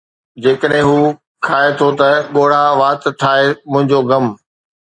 جيڪڏهن 0.43 0.81
هو 0.89 0.95
کائي 1.45 1.69
ٿو 1.77 1.87
ته 1.99 2.09
ڳوڙها 2.33 2.65
وات 2.81 3.01
ٺاهي، 3.19 3.45
منهنجو 3.71 3.99
غم 4.09 4.25